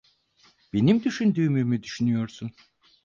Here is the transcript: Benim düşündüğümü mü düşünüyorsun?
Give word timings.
Benim 0.73 1.03
düşündüğümü 1.03 1.63
mü 1.63 1.83
düşünüyorsun? 1.83 2.51